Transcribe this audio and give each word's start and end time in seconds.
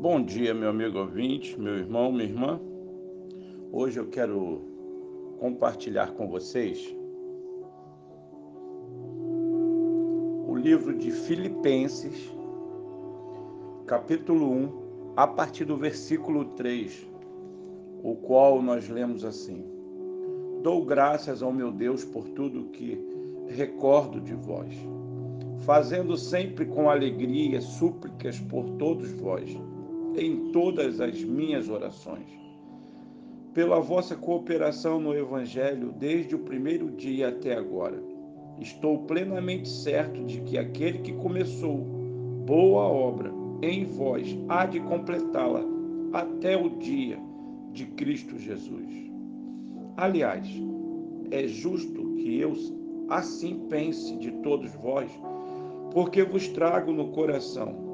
Bom 0.00 0.22
dia, 0.22 0.54
meu 0.54 0.70
amigo 0.70 0.98
ouvinte, 0.98 1.60
meu 1.60 1.76
irmão, 1.76 2.10
minha 2.10 2.24
irmã. 2.24 2.58
Hoje 3.70 4.00
eu 4.00 4.06
quero 4.06 4.62
compartilhar 5.38 6.12
com 6.12 6.26
vocês 6.26 6.96
o 10.48 10.56
livro 10.56 10.96
de 10.96 11.10
Filipenses, 11.10 12.32
capítulo 13.86 14.50
1, 14.50 15.12
a 15.16 15.26
partir 15.26 15.66
do 15.66 15.76
versículo 15.76 16.46
3, 16.46 17.06
o 18.02 18.14
qual 18.14 18.62
nós 18.62 18.88
lemos 18.88 19.22
assim: 19.22 19.62
Dou 20.62 20.82
graças 20.82 21.42
ao 21.42 21.52
meu 21.52 21.70
Deus 21.70 22.06
por 22.06 22.26
tudo 22.30 22.70
que 22.70 22.98
recordo 23.48 24.18
de 24.18 24.32
vós, 24.32 24.74
fazendo 25.58 26.16
sempre 26.16 26.64
com 26.64 26.88
alegria 26.88 27.60
súplicas 27.60 28.40
por 28.40 28.64
todos 28.78 29.10
vós, 29.12 29.54
em 30.16 30.50
todas 30.52 31.00
as 31.00 31.22
minhas 31.22 31.68
orações. 31.68 32.28
Pela 33.54 33.80
vossa 33.80 34.14
cooperação 34.14 35.00
no 35.00 35.14
Evangelho 35.14 35.92
desde 35.98 36.34
o 36.34 36.40
primeiro 36.40 36.90
dia 36.90 37.28
até 37.28 37.54
agora, 37.54 38.00
estou 38.60 38.98
plenamente 39.04 39.68
certo 39.68 40.22
de 40.24 40.40
que 40.42 40.56
aquele 40.56 40.98
que 40.98 41.12
começou 41.12 41.78
boa 42.46 42.82
obra 42.82 43.32
em 43.62 43.84
vós 43.84 44.38
há 44.48 44.66
de 44.66 44.80
completá-la 44.80 45.64
até 46.12 46.56
o 46.56 46.70
dia 46.78 47.18
de 47.72 47.86
Cristo 47.86 48.38
Jesus. 48.38 49.10
Aliás, 49.96 50.48
é 51.30 51.46
justo 51.46 52.14
que 52.16 52.38
eu 52.38 52.54
assim 53.08 53.66
pense 53.68 54.16
de 54.16 54.30
todos 54.42 54.72
vós, 54.74 55.10
porque 55.92 56.22
vos 56.22 56.48
trago 56.48 56.92
no 56.92 57.08
coração, 57.08 57.89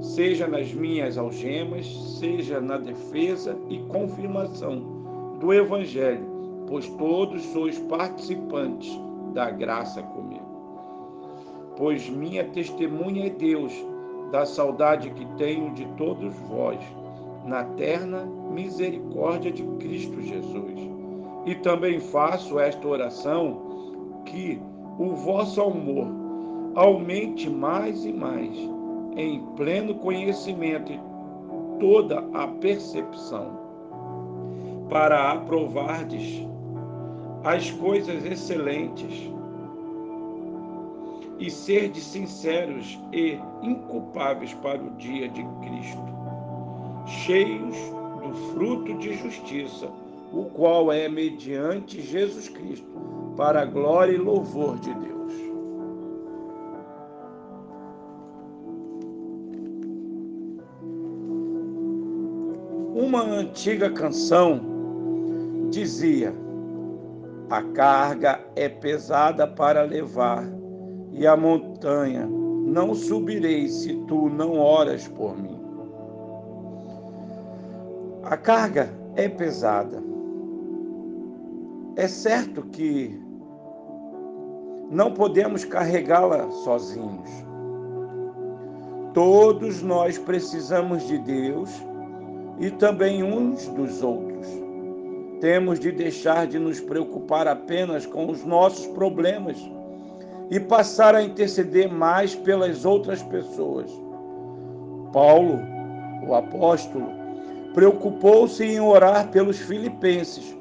seja 0.00 0.46
nas 0.46 0.72
minhas 0.72 1.16
algemas, 1.16 1.86
seja 2.18 2.60
na 2.60 2.78
defesa 2.78 3.56
e 3.68 3.78
confirmação 3.88 5.36
do 5.40 5.52
Evangelho, 5.52 6.26
pois 6.66 6.88
todos 6.90 7.42
sois 7.46 7.78
participantes 7.78 8.98
da 9.32 9.50
graça 9.50 10.02
comigo. 10.02 10.44
Pois 11.76 12.08
minha 12.08 12.44
testemunha 12.44 13.26
é 13.26 13.30
Deus 13.30 13.72
da 14.30 14.44
saudade 14.44 15.10
que 15.10 15.24
tenho 15.36 15.72
de 15.74 15.84
todos 15.96 16.34
vós, 16.48 16.80
na 17.44 17.64
terna 17.64 18.26
misericórdia 18.50 19.52
de 19.52 19.62
Cristo 19.78 20.20
Jesus 20.20 20.80
e 21.46 21.54
também 21.54 22.00
faço 22.00 22.58
esta 22.58 22.86
oração 22.88 24.22
que 24.24 24.60
o 24.98 25.10
vosso 25.10 25.62
amor 25.62 26.08
aumente 26.74 27.48
mais 27.48 28.04
e 28.04 28.12
mais 28.12 28.75
em 29.16 29.40
pleno 29.56 29.94
conhecimento 29.96 30.92
e 30.92 31.00
toda 31.80 32.20
a 32.34 32.46
percepção, 32.46 33.58
para 34.88 35.32
aprovardes 35.32 36.46
as 37.42 37.70
coisas 37.72 38.24
excelentes 38.24 39.32
e 41.38 41.50
serdes 41.50 42.04
sinceros 42.04 42.98
e 43.12 43.38
inculpáveis 43.62 44.54
para 44.54 44.82
o 44.82 44.90
dia 44.92 45.28
de 45.28 45.42
Cristo, 45.62 46.02
cheios 47.06 47.76
do 48.22 48.34
fruto 48.52 48.94
de 48.98 49.14
justiça 49.14 49.90
o 50.32 50.44
qual 50.44 50.92
é 50.92 51.08
mediante 51.08 52.02
Jesus 52.02 52.48
Cristo, 52.48 52.86
para 53.36 53.62
a 53.62 53.64
glória 53.64 54.12
e 54.12 54.18
louvor 54.18 54.78
de 54.78 54.92
Deus. 54.94 55.15
Uma 62.96 63.20
antiga 63.20 63.90
canção 63.90 64.58
dizia: 65.70 66.32
A 67.50 67.62
carga 67.62 68.40
é 68.56 68.70
pesada 68.70 69.46
para 69.46 69.82
levar, 69.82 70.42
e 71.12 71.26
a 71.26 71.36
montanha 71.36 72.26
não 72.26 72.94
subirei 72.94 73.68
se 73.68 73.94
tu 74.08 74.30
não 74.30 74.58
oras 74.58 75.06
por 75.08 75.36
mim. 75.36 75.60
A 78.24 78.36
carga 78.38 78.88
é 79.14 79.28
pesada 79.28 80.02
é 81.96 82.06
certo 82.06 82.62
que 82.62 83.18
não 84.90 85.12
podemos 85.12 85.64
carregá-la 85.64 86.50
sozinhos. 86.50 87.30
Todos 89.12 89.82
nós 89.82 90.18
precisamos 90.18 91.06
de 91.06 91.18
Deus 91.18 91.70
e 92.58 92.70
também 92.70 93.22
uns 93.22 93.66
dos 93.68 94.02
outros. 94.02 94.46
Temos 95.40 95.78
de 95.78 95.92
deixar 95.92 96.46
de 96.46 96.58
nos 96.58 96.80
preocupar 96.80 97.46
apenas 97.46 98.06
com 98.06 98.30
os 98.30 98.44
nossos 98.44 98.86
problemas 98.86 99.58
e 100.50 100.58
passar 100.58 101.14
a 101.14 101.22
interceder 101.22 101.92
mais 101.92 102.34
pelas 102.34 102.84
outras 102.84 103.22
pessoas. 103.22 103.90
Paulo, 105.12 105.60
o 106.26 106.34
apóstolo, 106.34 107.08
preocupou-se 107.74 108.64
em 108.64 108.80
orar 108.80 109.28
pelos 109.28 109.58
filipenses 109.58 110.56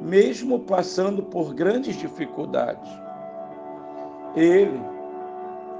mesmo 0.00 0.60
passando 0.60 1.22
por 1.22 1.54
grandes 1.54 1.96
dificuldades. 1.96 2.90
Ele 4.36 4.80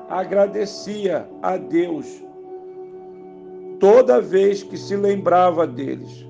agradecia 0.08 1.28
a 1.42 1.56
Deus 1.56 2.24
toda 3.78 4.20
vez 4.20 4.62
que 4.62 4.76
se 4.76 4.96
lembrava 4.96 5.66
deles. 5.66 6.26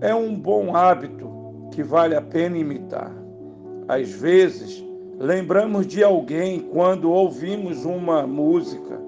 É 0.00 0.14
um 0.14 0.34
bom 0.34 0.74
hábito 0.74 1.30
que 1.72 1.82
vale 1.82 2.14
a 2.14 2.22
pena 2.22 2.58
imitar. 2.58 3.12
Às 3.88 4.10
vezes, 4.10 4.84
lembramos 5.18 5.86
de 5.86 6.02
alguém 6.02 6.60
quando 6.60 7.10
ouvimos 7.10 7.84
uma 7.84 8.26
música, 8.26 9.00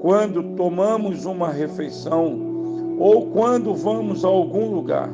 quando 0.00 0.54
tomamos 0.54 1.24
uma 1.24 1.50
refeição 1.50 2.96
ou 2.98 3.26
quando 3.30 3.74
vamos 3.74 4.24
a 4.24 4.28
algum 4.28 4.70
lugar. 4.70 5.10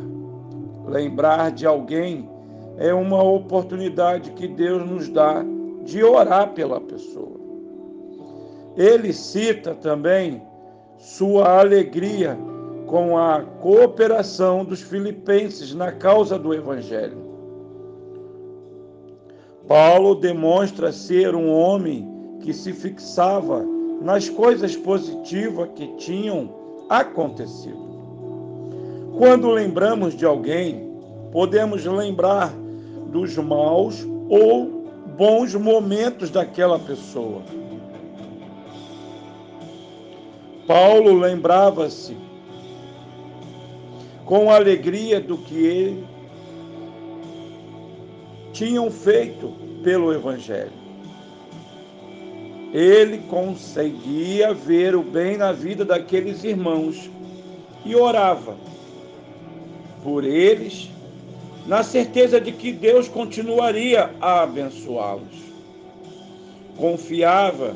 Lembrar 0.86 1.52
de 1.52 1.66
alguém 1.66 2.28
é 2.76 2.92
uma 2.92 3.22
oportunidade 3.22 4.30
que 4.32 4.48
Deus 4.48 4.88
nos 4.88 5.08
dá 5.08 5.44
de 5.84 6.02
orar 6.02 6.52
pela 6.52 6.80
pessoa. 6.80 7.38
Ele 8.76 9.12
cita 9.12 9.74
também 9.74 10.42
sua 11.00 11.58
alegria 11.58 12.38
com 12.86 13.16
a 13.16 13.40
cooperação 13.40 14.64
dos 14.64 14.82
filipenses 14.82 15.74
na 15.74 15.90
causa 15.90 16.38
do 16.38 16.52
Evangelho. 16.52 17.16
Paulo 19.66 20.14
demonstra 20.14 20.92
ser 20.92 21.34
um 21.34 21.50
homem 21.50 22.06
que 22.40 22.52
se 22.52 22.72
fixava 22.72 23.64
nas 24.02 24.28
coisas 24.28 24.76
positivas 24.76 25.70
que 25.74 25.86
tinham 25.96 26.52
acontecido. 26.88 27.88
Quando 29.16 29.50
lembramos 29.50 30.14
de 30.14 30.26
alguém, 30.26 30.90
podemos 31.32 31.84
lembrar 31.86 32.52
dos 33.10 33.36
maus 33.36 34.06
ou 34.28 34.84
bons 35.16 35.54
momentos 35.54 36.30
daquela 36.30 36.78
pessoa. 36.78 37.42
Paulo 40.70 41.18
lembrava-se 41.18 42.16
com 44.24 44.52
alegria 44.52 45.20
do 45.20 45.36
que 45.36 45.56
ele 45.56 46.06
tinham 48.52 48.88
feito 48.88 49.52
pelo 49.82 50.12
Evangelho. 50.12 50.70
Ele 52.72 53.18
conseguia 53.28 54.54
ver 54.54 54.94
o 54.94 55.02
bem 55.02 55.36
na 55.36 55.50
vida 55.50 55.84
daqueles 55.84 56.44
irmãos 56.44 57.10
e 57.84 57.96
orava 57.96 58.54
por 60.04 60.22
eles, 60.22 60.88
na 61.66 61.82
certeza 61.82 62.40
de 62.40 62.52
que 62.52 62.70
Deus 62.70 63.08
continuaria 63.08 64.14
a 64.20 64.42
abençoá-los. 64.42 65.34
Confiava 66.76 67.74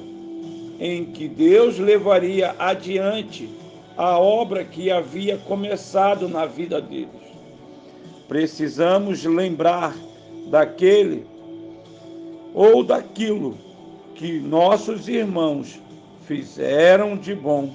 em 0.79 1.05
que 1.05 1.29
Deus 1.29 1.79
levaria 1.79 2.55
adiante 2.59 3.49
a 3.97 4.19
obra 4.19 4.65
que 4.65 4.91
havia 4.91 5.39
começado 5.39 6.29
na 6.29 6.47
vida 6.47 6.81
deles. 6.81 7.09
Precisamos 8.27 9.25
lembrar 9.25 9.95
daquele 10.51 11.27
ou 12.53 12.83
daquilo 12.83 13.57
que 14.15 14.39
nossos 14.41 15.09
irmãos 15.09 15.81
fizeram 16.23 17.17
de 17.17 17.35
bom 17.35 17.75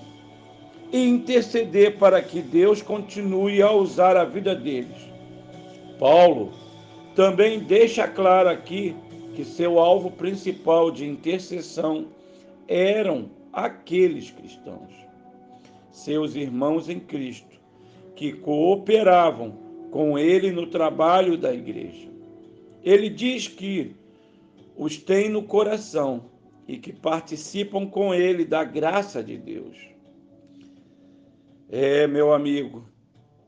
e 0.91 1.07
interceder 1.07 1.97
para 1.97 2.21
que 2.21 2.41
Deus 2.41 2.81
continue 2.81 3.61
a 3.61 3.71
usar 3.71 4.17
a 4.17 4.23
vida 4.23 4.55
deles. 4.55 5.07
Paulo 5.99 6.51
também 7.15 7.59
deixa 7.59 8.07
claro 8.07 8.49
aqui 8.49 8.95
que 9.35 9.43
seu 9.43 9.79
alvo 9.79 10.11
principal 10.11 10.89
de 10.89 11.07
intercessão 11.07 12.07
eram 12.69 13.31
aqueles 13.51 14.29
cristãos. 14.29 14.93
seus 15.91 16.35
irmãos 16.35 16.87
em 16.87 16.99
Cristo, 16.99 17.59
que 18.15 18.31
cooperavam 18.31 19.57
com 19.91 20.17
ele 20.17 20.51
no 20.51 20.67
trabalho 20.67 21.35
da 21.35 21.53
igreja. 21.53 22.07
Ele 22.83 23.09
diz 23.09 23.47
que 23.47 23.95
os 24.77 24.97
tem 24.97 25.29
no 25.29 25.43
coração 25.43 26.29
e 26.67 26.77
que 26.77 26.93
participam 26.93 27.87
com 27.87 28.13
ele 28.13 28.45
da 28.45 28.63
graça 28.63 29.21
de 29.23 29.35
Deus. 29.35 29.75
É, 31.67 32.07
meu 32.07 32.31
amigo, 32.31 32.87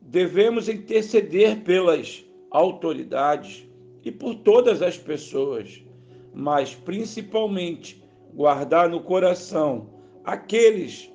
devemos 0.01 0.67
interceder 0.67 1.61
pelas 1.61 2.25
autoridades 2.49 3.65
e 4.03 4.11
por 4.11 4.35
todas 4.35 4.81
as 4.81 4.97
pessoas, 4.97 5.81
mas 6.33 6.73
principalmente 6.73 8.00
guardar 8.33 8.89
no 8.89 9.01
coração 9.01 9.89
aqueles 10.23 11.11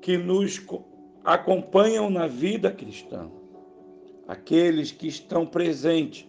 que 0.00 0.16
nos 0.16 0.64
acompanham 1.24 2.10
na 2.10 2.26
vida 2.26 2.70
cristã, 2.70 3.30
aqueles 4.26 4.90
que 4.90 5.06
estão 5.08 5.46
presentes 5.46 6.28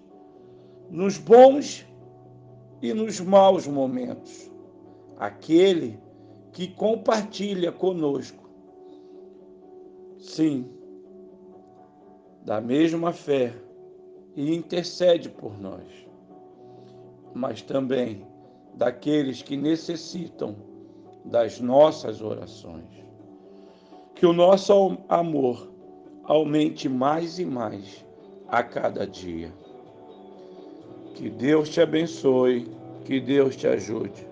nos 0.89 1.17
bons 1.17 1.85
e 2.81 2.93
nos 2.93 3.19
maus 3.19 3.67
momentos, 3.67 4.51
aquele 5.17 5.99
que 6.51 6.67
compartilha 6.67 7.71
conosco. 7.71 8.43
Sim, 10.19 10.69
da 12.45 12.61
mesma 12.61 13.11
fé 13.11 13.53
e 14.35 14.53
intercede 14.53 15.29
por 15.29 15.59
nós, 15.59 15.83
mas 17.33 17.61
também 17.61 18.25
daqueles 18.75 19.41
que 19.41 19.55
necessitam 19.55 20.55
das 21.25 21.59
nossas 21.59 22.21
orações 22.21 23.03
que 24.23 24.25
o 24.25 24.31
nosso 24.31 24.97
amor 25.09 25.69
aumente 26.23 26.87
mais 26.87 27.39
e 27.39 27.45
mais 27.45 28.05
a 28.47 28.63
cada 28.63 29.05
dia. 29.05 29.53
Que 31.15 31.29
Deus 31.29 31.67
te 31.67 31.81
abençoe, 31.81 32.65
que 33.03 33.19
Deus 33.19 33.55
te 33.57 33.67
ajude. 33.67 34.25